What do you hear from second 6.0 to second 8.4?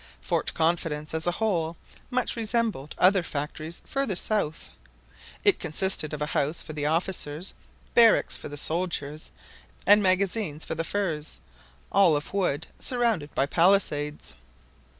of a house for the officers, barracks